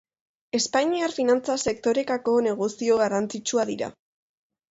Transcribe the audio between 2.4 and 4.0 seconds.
negozio garrantzitsua dira.